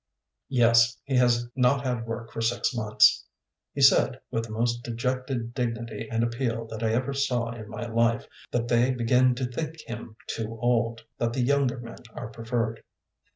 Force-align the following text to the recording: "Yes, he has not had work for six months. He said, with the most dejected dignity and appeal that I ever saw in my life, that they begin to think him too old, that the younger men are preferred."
"Yes, 0.49 0.97
he 1.03 1.15
has 1.17 1.47
not 1.55 1.85
had 1.85 2.07
work 2.07 2.31
for 2.31 2.41
six 2.41 2.73
months. 2.73 3.23
He 3.71 3.81
said, 3.81 4.19
with 4.31 4.45
the 4.45 4.49
most 4.51 4.81
dejected 4.83 5.53
dignity 5.53 6.09
and 6.09 6.23
appeal 6.23 6.65
that 6.71 6.81
I 6.81 6.91
ever 6.91 7.13
saw 7.13 7.51
in 7.51 7.69
my 7.69 7.85
life, 7.85 8.25
that 8.49 8.67
they 8.67 8.89
begin 8.89 9.35
to 9.35 9.45
think 9.45 9.79
him 9.81 10.15
too 10.25 10.57
old, 10.59 11.03
that 11.19 11.33
the 11.33 11.41
younger 11.43 11.77
men 11.79 11.99
are 12.15 12.29
preferred." 12.29 12.81